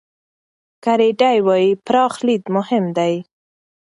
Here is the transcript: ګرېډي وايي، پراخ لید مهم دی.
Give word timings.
ګرېډي 0.85 1.37
وايي، 1.47 1.71
پراخ 1.85 2.13
لید 2.27 2.43
مهم 2.55 2.85
دی. 2.97 3.13